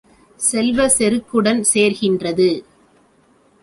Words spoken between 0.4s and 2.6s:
செல்வச் செருக்கு உடன் சேர்கின்றது.